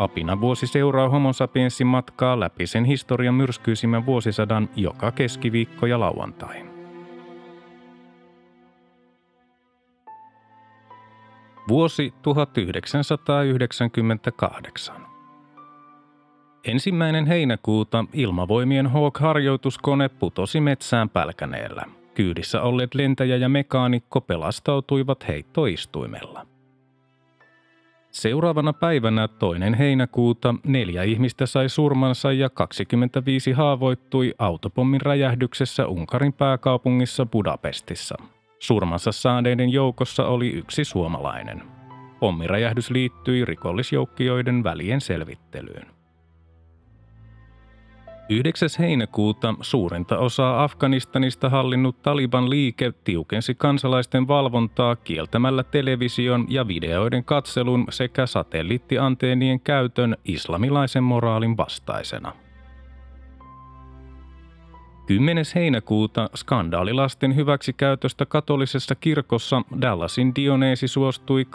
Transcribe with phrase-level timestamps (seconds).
[0.00, 6.64] Apina vuosi seuraa homo sapiensin matkaa läpi sen historian myrskyisimmän vuosisadan joka keskiviikko ja lauantai.
[11.68, 15.06] Vuosi 1998.
[16.64, 21.84] Ensimmäinen heinäkuuta ilmavoimien Hawk-harjoituskone putosi metsään Pälkäneellä.
[22.14, 26.49] Kyydissä olleet lentäjä ja mekaanikko pelastautuivat heittoistuimella.
[28.10, 37.26] Seuraavana päivänä toinen heinäkuuta neljä ihmistä sai surmansa ja 25 haavoittui autopommin räjähdyksessä Unkarin pääkaupungissa
[37.26, 38.16] Budapestissa.
[38.58, 41.62] Surmansa saaneiden joukossa oli yksi suomalainen.
[42.20, 45.99] Pommiräjähdys liittyi rikollisjoukkioiden välien selvittelyyn.
[48.30, 48.68] 9.
[48.78, 57.86] heinäkuuta suurinta osaa Afganistanista hallinnut Taliban liike tiukensi kansalaisten valvontaa kieltämällä television ja videoiden katselun
[57.90, 62.32] sekä satelliittianteenien käytön islamilaisen moraalin vastaisena.
[65.10, 65.44] 10.
[65.54, 71.46] heinäkuuta skandaalilasten hyväksikäytöstä katolisessa kirkossa Dallasin Dioneesi suostui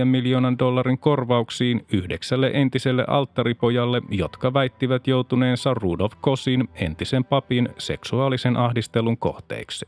[0.00, 8.56] 23,4 miljoonan dollarin korvauksiin yhdeksälle entiselle alttaripojalle, jotka väittivät joutuneensa Rudolf Kosin entisen papin seksuaalisen
[8.56, 9.84] ahdistelun kohteiksi.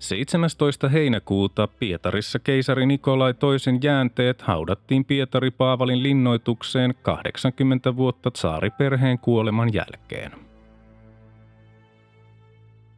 [0.00, 0.88] 17.
[0.88, 10.32] heinäkuuta Pietarissa keisari Nikolai toisen jäänteet haudattiin Pietari Paavalin linnoitukseen 80 vuotta tsaariperheen kuoleman jälkeen.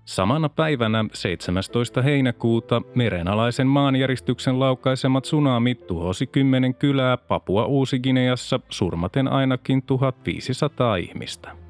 [0.05, 2.03] Samana päivänä 17.
[2.03, 11.62] heinäkuuta merenalaisen maanjäristyksen laukaisema tsunami tuhosi kymmenen kylää Papua Uusi-Gineassa surmaten ainakin 1500 ihmistä.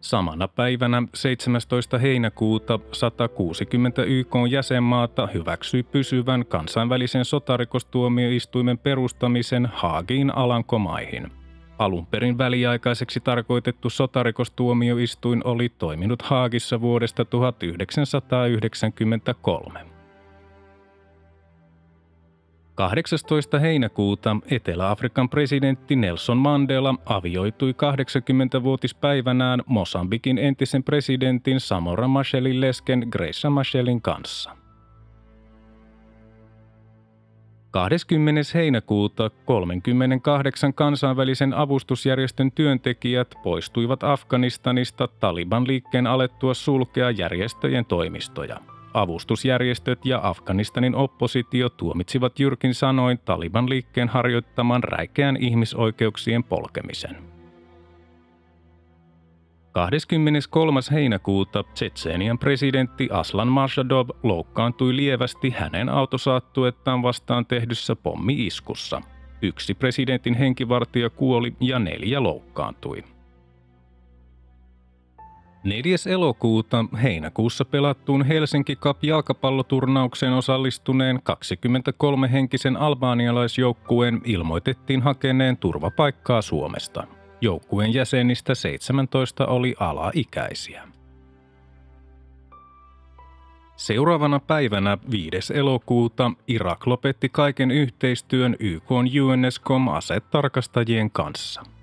[0.00, 1.98] Samana päivänä 17.
[1.98, 11.32] heinäkuuta 160 YK jäsenmaata hyväksyi pysyvän kansainvälisen sotarikostuomioistuimen perustamisen Haagiin Alankomaihin.
[11.78, 19.97] Alun perin väliaikaiseksi tarkoitettu sotarikostuomioistuin oli toiminut Haagissa vuodesta 1993.
[22.78, 23.58] 18.
[23.58, 34.02] heinäkuuta Etelä-Afrikan presidentti Nelson Mandela avioitui 80-vuotispäivänään Mosambikin entisen presidentin Samora Machelin lesken Grace Machelin
[34.02, 34.50] kanssa.
[37.70, 38.40] 20.
[38.54, 48.60] heinäkuuta 38 kansainvälisen avustusjärjestön työntekijät poistuivat Afganistanista Taliban liikkeen alettua sulkea järjestöjen toimistoja–
[48.94, 57.16] Avustusjärjestöt ja Afganistanin oppositio tuomitsivat jyrkin sanoin Taliban liikkeen harjoittaman räikeän ihmisoikeuksien polkemisen.
[59.72, 60.80] 23.
[60.92, 69.02] heinäkuuta Tsetseenian presidentti Aslan Marshadov loukkaantui lievästi hänen autosaattuettaan vastaan tehdyssä pommi-iskussa.
[69.42, 73.04] Yksi presidentin henkivartija kuoli ja neljä loukkaantui.
[75.64, 75.96] 4.
[76.06, 87.06] elokuuta heinäkuussa pelattuun Helsinki Cup jalkapalloturnaukseen osallistuneen 23-henkisen albaanialaisjoukkueen ilmoitettiin hakeneen turvapaikkaa Suomesta.
[87.40, 90.88] Joukkueen jäsenistä 17 oli alaikäisiä.
[93.76, 95.54] Seuraavana päivänä 5.
[95.54, 101.62] elokuuta Irak lopetti kaiken yhteistyön YK UNSCOM asetarkastajien kanssa–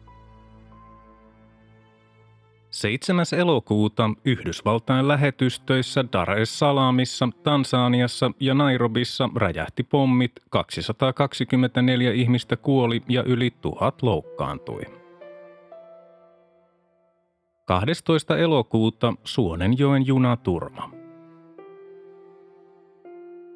[2.76, 3.26] 7.
[3.38, 13.24] elokuuta Yhdysvaltain lähetystöissä Dar es Salaamissa, Tansaniassa ja Nairobissa räjähti pommit, 224 ihmistä kuoli ja
[13.24, 14.82] yli tuhat loukkaantui.
[17.66, 18.38] 12.
[18.38, 21.05] elokuuta Suonenjoen junaturma.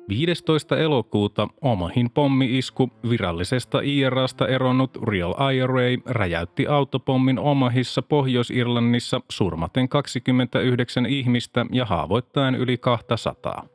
[0.10, 0.78] 15.
[0.78, 11.66] elokuuta Omahin pommi-isku virallisesta IRAsta eronnut Real IRA räjäytti autopommin Omahissa Pohjois-Irlannissa surmaten 29 ihmistä
[11.72, 13.68] ja haavoittaen yli 200.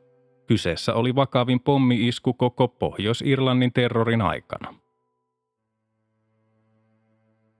[0.47, 4.84] Kyseessä oli vakavin pommi-isku koko Pohjois-Irlannin terrorin aikana.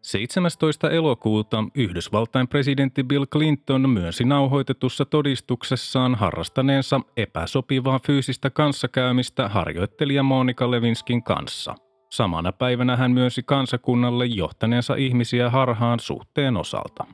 [0.05, 0.89] 17.
[0.89, 11.23] elokuuta Yhdysvaltain presidentti Bill Clinton myönsi nauhoitetussa todistuksessaan harrastaneensa epäsopivaa fyysistä kanssakäymistä harjoittelija Monika Levinskin
[11.23, 11.75] kanssa.
[12.11, 17.05] Samana päivänä hän myönsi kansakunnalle johtaneensa ihmisiä harhaan suhteen osalta.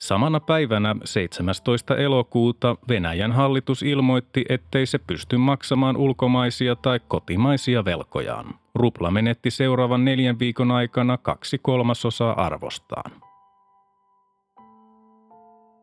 [0.00, 1.96] Samana päivänä 17.
[1.96, 8.65] elokuuta Venäjän hallitus ilmoitti, ettei se pysty maksamaan ulkomaisia tai kotimaisia velkojaan.
[8.76, 13.12] Rupla menetti seuraavan neljän viikon aikana kaksi kolmasosaa arvostaan.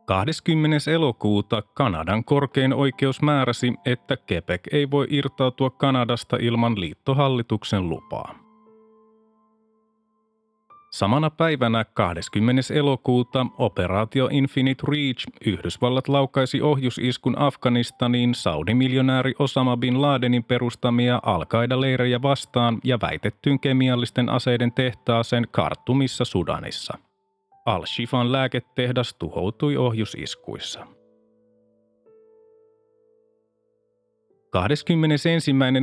[0.06, 0.92] 20.
[0.92, 8.43] elokuuta Kanadan korkein oikeus määräsi, että Quebec ei voi irtautua Kanadasta ilman liittohallituksen lupaa.
[10.94, 12.62] Samana päivänä 20.
[12.74, 21.46] elokuuta operaatio Infinite Reach Yhdysvallat laukaisi ohjusiskun Afganistaniin Saudi-miljonääri Osama bin Ladenin perustamia al
[21.76, 26.98] leirejä vastaan ja väitettyyn kemiallisten aseiden tehtaaseen Kartumissa Sudanissa.
[27.66, 30.88] Al-Shifan lääketehdas tuhoutui ohjusiskuissa.
[34.54, 35.30] 21.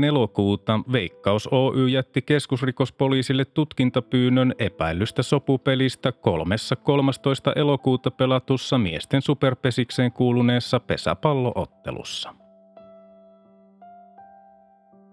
[0.09, 7.53] elokuuta Veikkaus Oy jätti keskusrikospoliisille tutkintapyynnön epäilystä sopupelistä kolmessa 13.
[7.57, 12.35] elokuuta pelatussa miesten superpesikseen kuuluneessa pesäpalloottelussa.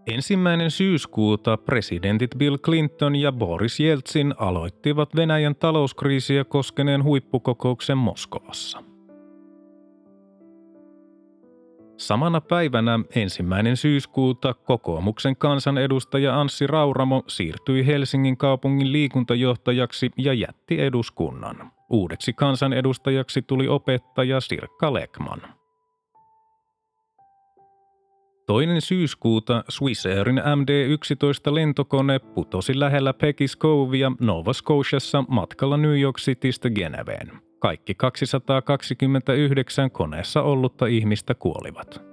[0.07, 8.96] Ensimmäinen syyskuuta presidentit Bill Clinton ja Boris Jeltsin aloittivat Venäjän talouskriisiä koskeneen huippukokouksen Moskovassa.
[11.97, 21.71] Samana päivänä ensimmäinen syyskuuta kokoomuksen kansanedustaja Anssi Rauramo siirtyi Helsingin kaupungin liikuntajohtajaksi ja jätti eduskunnan.
[21.89, 25.41] Uudeksi kansanedustajaksi tuli opettaja Sirkka Lekman.
[28.45, 33.13] Toinen syyskuuta Swissairin MD-11 lentokone putosi lähellä
[33.59, 37.46] Covea Nova Scotiassa matkalla New York Citystä Geneveen.
[37.59, 42.07] Kaikki 229 koneessa ollutta ihmistä kuolivat.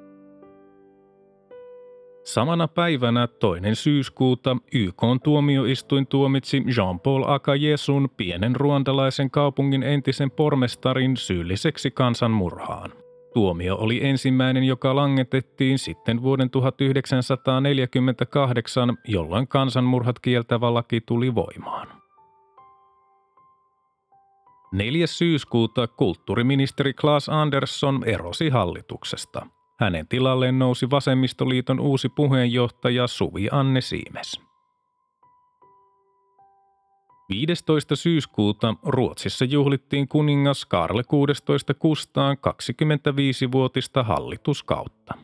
[2.24, 11.90] Samana päivänä toinen syyskuuta YK tuomioistuin tuomitsi Jean-Paul Akajesun pienen ruandalaisen kaupungin entisen pormestarin syylliseksi
[11.90, 12.92] kansanmurhaan.
[13.34, 22.03] Tuomio oli ensimmäinen, joka langetettiin sitten vuoden 1948, jolloin kansanmurhat kieltävä laki tuli voimaan.
[24.74, 25.06] 4.
[25.06, 29.46] syyskuuta kulttuuriministeri Klaas Andersson erosi hallituksesta.
[29.80, 34.40] Hänen tilalleen nousi Vasemmistoliiton uusi puheenjohtaja Suvi Anne Siimes.
[37.28, 37.96] 15.
[37.96, 45.14] syyskuuta Ruotsissa juhlittiin kuningas Karle 16 Kustaan 25-vuotista hallituskautta.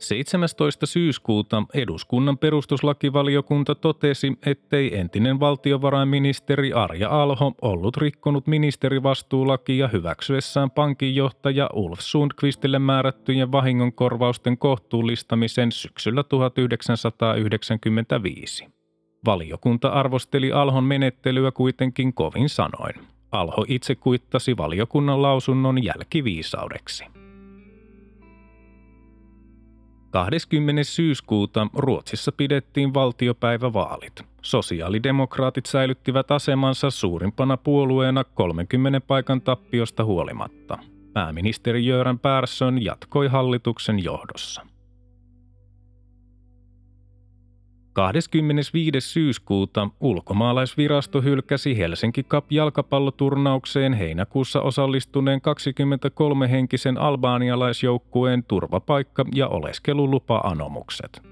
[0.00, 0.86] 17.
[0.86, 12.00] syyskuuta eduskunnan perustuslakivaliokunta totesi, ettei entinen valtiovarainministeri Arja Alho ollut rikkonut ministerivastuulakia hyväksyessään pankinjohtaja Ulf
[12.00, 18.68] Sundqvistille määrättyjen vahingonkorvausten kohtuullistamisen syksyllä 1995.
[19.24, 22.94] Valiokunta arvosteli Alhon menettelyä kuitenkin kovin sanoin.
[23.32, 27.04] Alho itse kuittasi valiokunnan lausunnon jälkiviisaudeksi.
[30.10, 30.84] 20.
[30.84, 34.22] syyskuuta Ruotsissa pidettiin valtiopäivävaalit.
[34.42, 40.78] Sosiaalidemokraatit säilyttivät asemansa suurimpana puolueena 30 paikan tappiosta huolimatta.
[41.12, 44.66] Pääministeri Jöran Persson jatkoi hallituksen johdossa.
[47.92, 49.00] 25.
[49.00, 61.22] syyskuuta ulkomaalaisvirasto hylkäsi Helsinki Cup jalkapalloturnaukseen heinäkuussa osallistuneen 23-henkisen albaanialaisjoukkueen turvapaikka- ja oleskelulupa-anomukset.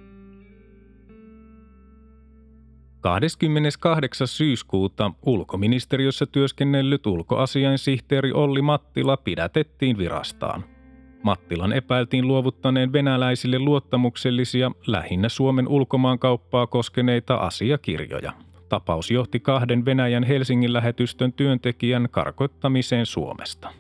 [3.01, 4.27] 28.
[4.27, 10.65] syyskuuta ulkoministeriössä työskennellyt ulkoasiainsihteeri Olli Mattila pidätettiin virastaan–
[11.23, 18.33] Mattilan epäiltiin luovuttaneen venäläisille luottamuksellisia, lähinnä Suomen ulkomaankauppaa koskeneita asiakirjoja.
[18.69, 23.71] Tapaus johti kahden Venäjän Helsingin lähetystön työntekijän karkottamiseen Suomesta.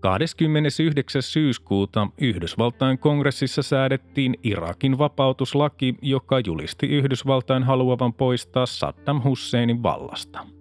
[0.00, 1.22] 29.
[1.22, 10.38] syyskuuta Yhdysvaltain kongressissa säädettiin Irakin vapautuslaki, joka julisti Yhdysvaltain haluavan poistaa Saddam Husseinin vallasta–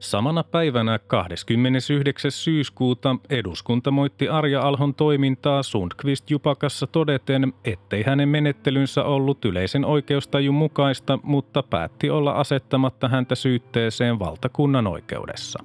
[0.00, 2.30] Samana päivänä 29.
[2.30, 10.54] syyskuuta eduskunta moitti Arja Alhon toimintaa Sundqvist Jupakassa todeten, ettei hänen menettelynsä ollut yleisen oikeustajun
[10.54, 15.64] mukaista, mutta päätti olla asettamatta häntä syytteeseen valtakunnan oikeudessa.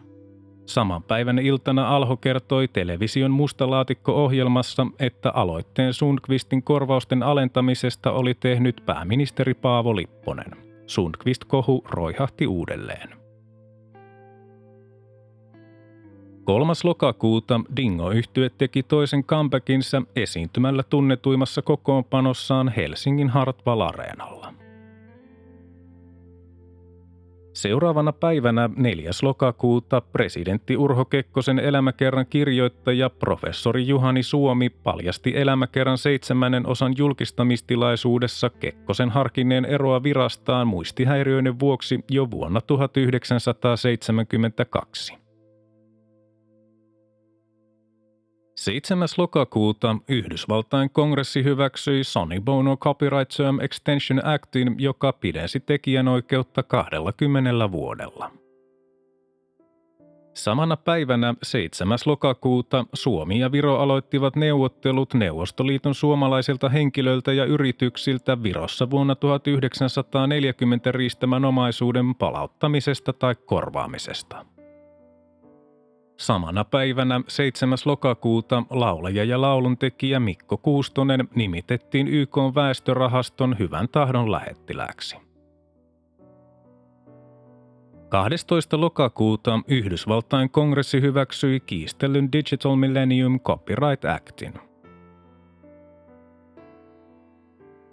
[0.65, 9.53] Saman päivän iltana Alho kertoi television mustalaatikko-ohjelmassa, että aloitteen Sundqvistin korvausten alentamisesta oli tehnyt pääministeri
[9.53, 10.51] Paavo Lipponen.
[10.87, 13.22] Sundqvist-kohu roihahti uudelleen.
[16.43, 16.73] 3.
[16.83, 24.53] lokakuuta dingo yhtye teki toisen comebackinsa esiintymällä tunnetuimmassa kokoonpanossaan Helsingin Hartwall Areenalla.
[27.53, 29.11] Seuraavana päivänä 4.
[29.21, 39.09] lokakuuta presidentti Urho Kekkosen elämäkerran kirjoittaja professori Juhani Suomi paljasti elämäkerran seitsemännen osan julkistamistilaisuudessa Kekkosen
[39.09, 45.22] harkinneen eroa virastaan muistihäiriöiden vuoksi jo vuonna 1972.
[48.63, 49.07] 7.
[49.17, 58.31] lokakuuta Yhdysvaltain kongressi hyväksyi Sonny Bono Copyright Term Extension Actin, joka pidensi tekijänoikeutta 20 vuodella.
[60.33, 61.97] Samana päivänä 7.
[62.05, 71.45] lokakuuta Suomi ja Viro aloittivat neuvottelut Neuvostoliiton suomalaisilta henkilöiltä ja yrityksiltä Virossa vuonna 1940 riistämän
[71.45, 74.52] omaisuuden palauttamisesta tai korvaamisesta.
[76.17, 77.77] Samana päivänä 7.
[77.85, 85.17] lokakuuta laulaja ja lauluntekijä Mikko Kuustonen nimitettiin YK väestörahaston hyvän tahdon lähettilääksi.
[88.09, 88.81] 12.
[88.81, 94.53] lokakuuta Yhdysvaltain kongressi hyväksyi kiistellyn Digital Millennium Copyright Actin–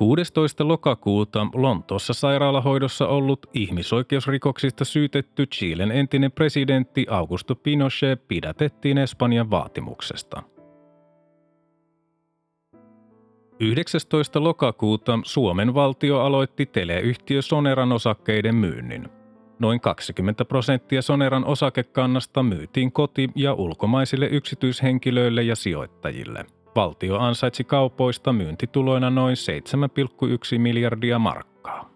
[0.00, 0.68] 16.
[0.68, 10.42] lokakuuta Lontoossa sairaalahoidossa ollut ihmisoikeusrikoksista syytetty Chilen entinen presidentti Augusto Pinochet pidätettiin Espanjan vaatimuksesta.
[13.60, 14.44] 19.
[14.44, 19.08] lokakuuta Suomen valtio aloitti teleyhtiö Soneran osakkeiden myynnin.
[19.58, 26.44] Noin 20 prosenttia Soneran osakekannasta myytiin koti- ja ulkomaisille yksityishenkilöille ja sijoittajille–
[26.76, 29.36] Valtio ansaitsi kaupoista myyntituloina noin
[30.54, 31.90] 7,1 miljardia markkaa.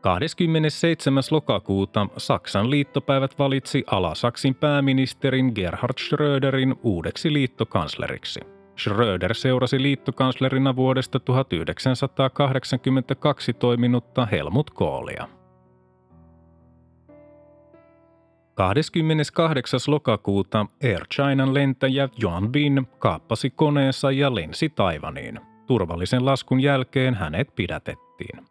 [0.00, 1.22] 27.
[1.30, 8.40] lokakuuta Saksan liittopäivät valitsi Alasaksin pääministerin Gerhard Schröderin uudeksi liittokansleriksi.
[8.78, 15.28] Schröder seurasi liittokanslerina vuodesta 1982 toiminutta Helmut Kohlia.
[18.54, 19.80] 28.
[19.86, 25.40] lokakuuta Air Chinan lentäjä Joan Bin kaappasi koneensa ja lensi Taivaniin.
[25.66, 28.46] Turvallisen laskun jälkeen hänet pidätettiin.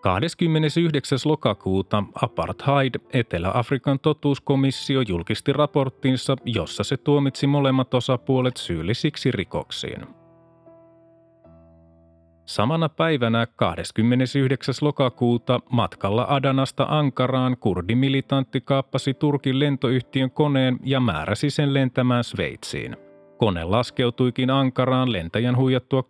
[0.00, 1.18] 29.
[1.24, 10.15] lokakuuta Apartheid, Etelä-Afrikan totuuskomissio julkisti raporttinsa, jossa se tuomitsi molemmat osapuolet syyllisiksi rikoksiin.
[12.46, 14.74] Samana päivänä 29.
[14.80, 22.96] lokakuuta matkalla Adanasta Ankaraan kurdimilitantti kaappasi Turkin lentoyhtiön koneen ja määräsi sen lentämään Sveitsiin.
[23.38, 26.04] Kone laskeutuikin Ankaraan lentäjän huijattua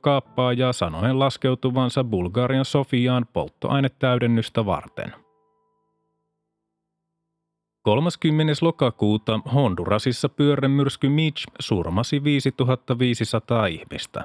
[0.57, 5.13] ja sanoen laskeutuvansa Bulgarian Sofiaan polttoainetäydennystä varten.
[7.83, 8.53] 30.
[8.63, 14.25] lokakuuta Hondurasissa pyörremyrsky Mitch surmasi 5500 ihmistä.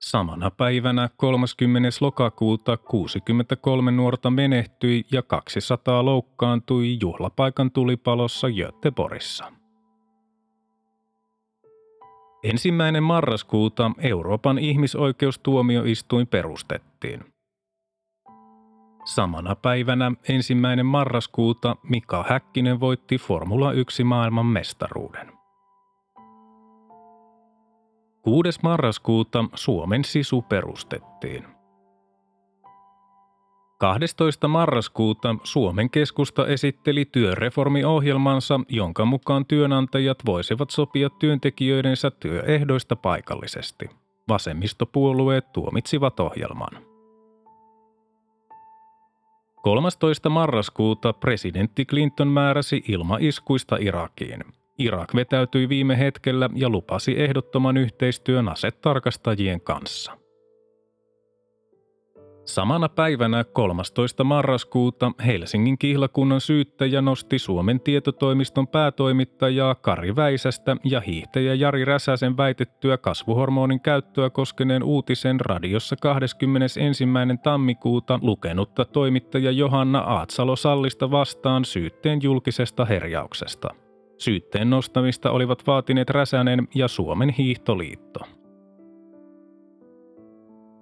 [0.00, 1.88] Samana päivänä 30.
[2.00, 9.52] lokakuuta 63 nuorta menehtyi ja 200 loukkaantui juhlapaikan tulipalossa Göteborissa.
[12.44, 17.24] Ensimmäinen marraskuuta Euroopan ihmisoikeustuomioistuin perustettiin.
[19.04, 25.37] Samana päivänä ensimmäinen marraskuuta Mika Häkkinen voitti Formula 1 maailman mestaruuden.
[28.28, 28.58] 6.
[28.62, 31.44] marraskuuta Suomen sisu perustettiin.
[33.78, 34.48] 12.
[34.48, 43.90] marraskuuta Suomen keskusta esitteli työreformiohjelmansa, jonka mukaan työnantajat voisivat sopia työntekijöidensä työehdoista paikallisesti.
[44.28, 46.82] Vasemmistopuolueet tuomitsivat ohjelman.
[49.62, 50.28] 13.
[50.28, 54.57] marraskuuta presidentti Clinton määräsi ilmaiskuista Irakiin.
[54.78, 60.18] Irak vetäytyi viime hetkellä ja lupasi ehdottoman yhteistyön asetarkastajien kanssa.
[62.48, 64.24] Samana päivänä 13.
[64.24, 72.98] marraskuuta Helsingin kihlakunnan syyttäjä nosti Suomen tietotoimiston päätoimittajaa Kari Väisästä ja hiihtäjä Jari Räsäsen väitettyä
[72.98, 77.04] kasvuhormonin käyttöä koskeneen uutisen radiossa 21.
[77.42, 83.87] tammikuuta lukenutta toimittaja Johanna Aatsalo Sallista vastaan syytteen julkisesta herjauksesta.
[84.18, 88.20] Syytteen nostamista olivat vaatineet Räsänen ja Suomen hiihtoliitto.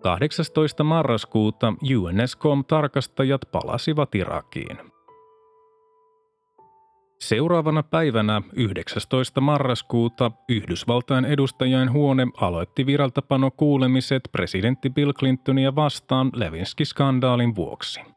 [0.00, 0.85] 18.
[0.85, 4.78] marraskuuta UNSCOM-tarkastajat palasivat Irakiin.
[7.21, 9.40] Seuraavana päivänä 19.
[9.40, 18.15] marraskuuta Yhdysvaltain edustajien huone aloitti viraltapano kuulemiset presidentti Bill Clintonia vastaan Levinsky-skandaalin vuoksi.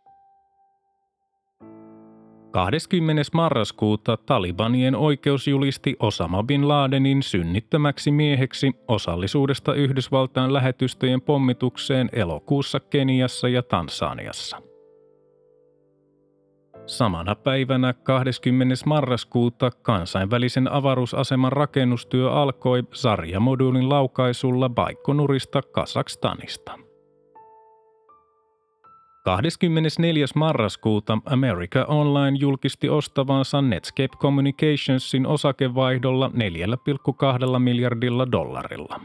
[2.51, 3.22] 20.
[3.34, 13.50] marraskuuta Talibanien oikeus julisti Osama bin Ladenin synnittömäksi mieheksi osallisuudesta Yhdysvaltain lähetystöjen pommitukseen elokuussa Keniassa
[13.50, 14.62] ja Tansaniassa.
[16.86, 18.75] Samana päivänä 20.
[18.86, 26.88] marraskuuta kansainvälisen avaruusaseman rakennustyö alkoi sarjamoduulin laukaisulla Baikonurista Kasakstanista.
[29.24, 30.26] 24.
[30.36, 36.32] marraskuuta America Online julkisti ostavansa Netscape Communicationsin osakevaihdolla
[37.54, 39.00] 4,2 miljardilla dollarilla.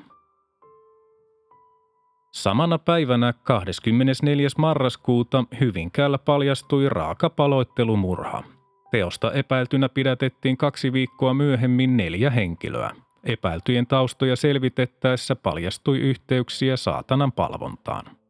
[2.32, 4.48] Samana päivänä 24.
[4.58, 8.42] marraskuuta Hyvinkäällä paljastui raaka paloittelumurha.
[8.90, 12.90] Teosta epäiltynä pidätettiin kaksi viikkoa myöhemmin neljä henkilöä.
[13.24, 18.23] Epäiltyjen taustoja selvitettäessä paljastui yhteyksiä saatanan palvontaan.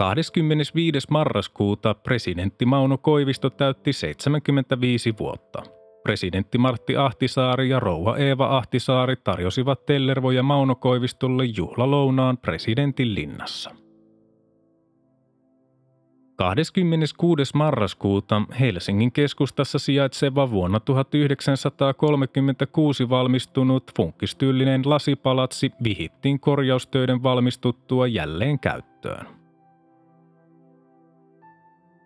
[0.00, 0.98] 25.
[1.10, 5.62] marraskuuta presidentti Mauno Koivisto täytti 75 vuotta.
[6.02, 13.70] Presidentti Martti Ahtisaari ja rouva Eeva Ahtisaari tarjosivat Tellervo ja Mauno Koivistolle juhlalounaan presidentin linnassa.
[16.36, 17.52] 26.
[17.54, 29.39] marraskuuta Helsingin keskustassa sijaitseva vuonna 1936 valmistunut funkistyylinen lasipalatsi vihittiin korjaustöiden valmistuttua jälleen käyttöön.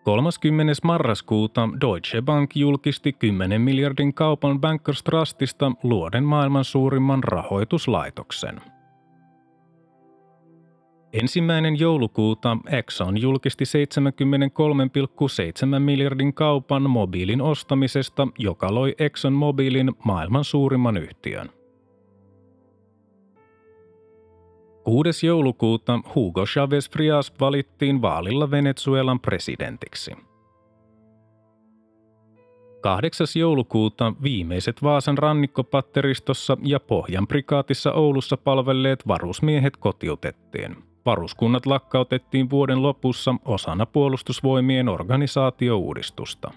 [0.04, 0.73] 30.
[0.82, 8.61] marraskuuta Deutsche Bank julkisti 10 miljardin kaupan Bankers Trustista luoden maailman suurimman rahoituslaitoksen.
[11.12, 13.64] Ensimmäinen joulukuuta Exxon julkisti
[15.75, 21.50] 73,7 miljardin kaupan mobiilin ostamisesta, joka loi Exxon Mobilin maailman suurimman yhtiön.
[24.84, 25.26] 6.
[25.26, 30.12] joulukuuta Hugo Chavez Frias valittiin vaalilla Venezuelan presidentiksi.
[32.80, 33.26] 8.
[33.37, 40.76] joulukuuta viimeiset Vaasan rannikkopatteristossa ja Pohjan prikaatissa Oulussa palvelleet varusmiehet kotiutettiin.
[41.06, 46.50] Varuskunnat lakkautettiin vuoden lopussa osana puolustusvoimien organisaatiouudistusta.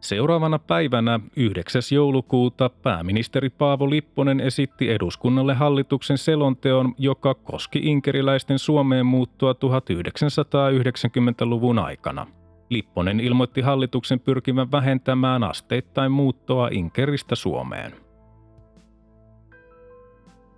[0.00, 1.82] Seuraavana päivänä 9.
[1.92, 12.26] joulukuuta pääministeri Paavo Lipponen esitti eduskunnalle hallituksen selonteon, joka koski inkeriläisten Suomeen muuttua 1990-luvun aikana.
[12.70, 17.92] Lipponen ilmoitti hallituksen pyrkivän vähentämään asteittain muuttoa Inkeristä Suomeen.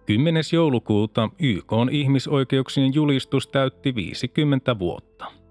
[0.07, 0.43] 10.
[0.53, 5.42] joulukuuta YK on ihmisoikeuksien julistus täytti 50 vuotta.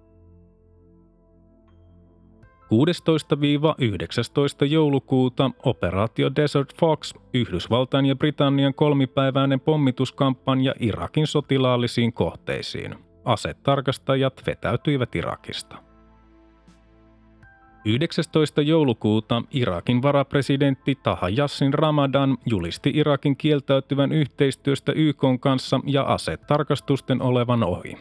[2.71, 12.95] 16-19 joulukuuta operaatio Desert Fox, Yhdysvaltain ja Britannian kolmipäiväinen pommituskampanja Irakin sotilaallisiin kohteisiin.
[13.25, 15.75] Asetarkastajat vetäytyivät Irakista.
[17.85, 18.61] 19.
[18.61, 27.63] joulukuuta Irakin varapresidentti Taha Yassin Ramadan julisti Irakin kieltäytyvän yhteistyöstä YK kanssa ja asetarkastusten olevan
[27.63, 27.97] ohi.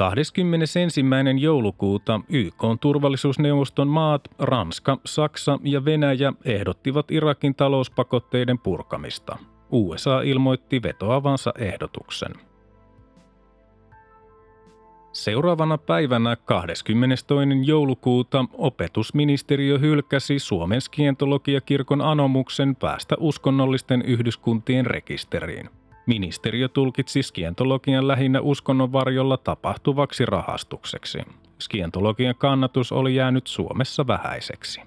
[0.00, 1.00] 21.
[1.38, 9.38] joulukuuta YK turvallisuusneuvoston maat Ranska, Saksa ja Venäjä ehdottivat Irakin talouspakotteiden purkamista.
[9.70, 12.32] USA ilmoitti vetoavansa ehdotuksen.
[15.12, 17.26] Seuraavana päivänä 22.
[17.64, 25.79] joulukuuta opetusministeriö hylkäsi Suomen skientologiakirkon anomuksen päästä uskonnollisten yhdyskuntien rekisteriin.
[26.06, 31.18] Ministeriö tulkitsi skientologian lähinnä uskonnon varjolla tapahtuvaksi rahastukseksi.
[31.60, 34.80] Skientologian kannatus oli jäänyt Suomessa vähäiseksi.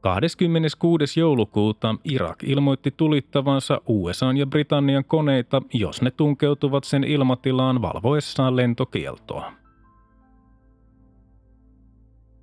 [0.00, 1.20] 26.
[1.20, 9.63] joulukuuta Irak ilmoitti tulittavansa USA ja Britannian koneita, jos ne tunkeutuvat sen ilmatilaan valvoessaan lentokieltoa.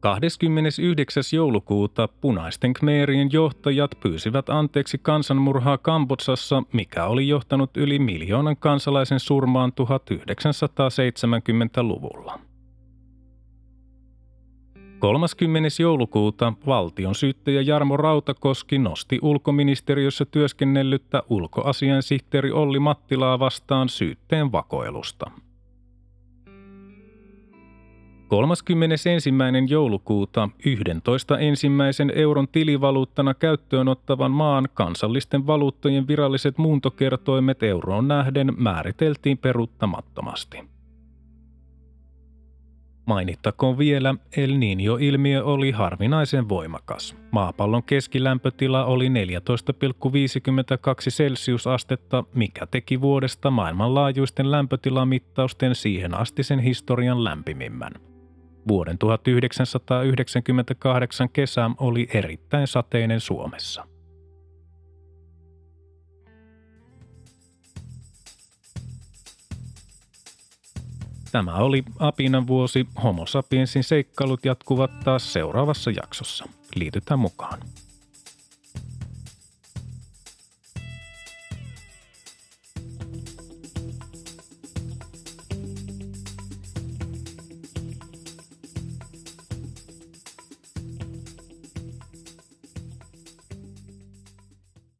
[0.01, 1.23] 29.
[1.33, 9.71] joulukuuta punaisten khmerien johtajat pyysivät anteeksi kansanmurhaa Kambodsassa, mikä oli johtanut yli miljoonan kansalaisen surmaan
[9.81, 12.39] 1970-luvulla.
[14.99, 15.69] 30.
[15.79, 25.31] joulukuuta valtion syyttäjä Jarmo Rautakoski nosti ulkoministeriössä työskennellyttä ulkoasiansihteeri Olli Mattilaa vastaan syytteen vakoilusta.
[28.31, 29.09] 31.
[29.67, 39.37] joulukuuta 11 ensimmäisen euron tilivaluuttana käyttöön ottavan maan kansallisten valuuttojen viralliset muuntokertoimet euroon nähden määriteltiin
[39.37, 40.57] peruuttamattomasti.
[43.05, 47.15] Mainittakoon vielä, El Niño-ilmiö oli harvinaisen voimakas.
[47.31, 49.13] Maapallon keskilämpötila oli 14,52
[51.09, 58.10] celsiusastetta, mikä teki vuodesta maailmanlaajuisten lämpötilamittausten siihen asti sen historian lämpimimmän.
[58.67, 63.87] Vuoden 1998 kesä oli erittäin sateinen Suomessa.
[71.31, 72.87] Tämä oli Apinan vuosi.
[73.03, 76.45] Homo sapiensin seikkailut jatkuvat taas seuraavassa jaksossa.
[76.75, 77.59] Liitytään mukaan.